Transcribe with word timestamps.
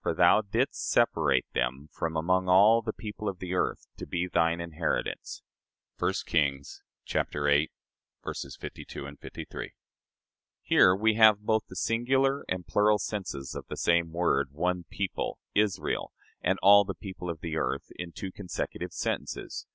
For 0.00 0.14
thou 0.14 0.42
didst 0.42 0.88
separate 0.88 1.44
them 1.54 1.88
from 1.90 2.16
among 2.16 2.48
all 2.48 2.82
the 2.82 2.92
people 2.92 3.28
of 3.28 3.40
the 3.40 3.54
earth, 3.54 3.88
to 3.96 4.06
be 4.06 4.28
thine 4.28 4.60
inheritance." 4.60 5.42
(1 5.98 6.12
Kings 6.24 6.84
viii, 7.10 7.68
52, 8.24 9.16
53.) 9.20 9.74
Here 10.60 10.94
we 10.94 11.14
have 11.14 11.40
both 11.40 11.66
the 11.66 11.74
singular 11.74 12.44
and 12.48 12.64
plural 12.64 13.00
senses 13.00 13.56
of 13.56 13.66
the 13.66 13.76
same 13.76 14.12
word 14.12 14.52
one 14.52 14.84
people, 14.88 15.40
Israel, 15.52 16.12
and 16.40 16.60
all 16.62 16.84
the 16.84 16.94
people 16.94 17.28
of 17.28 17.40
the 17.40 17.56
earth 17.56 17.90
in 17.96 18.12
two 18.12 18.30
consecutive 18.30 18.92
sentences. 18.92 19.66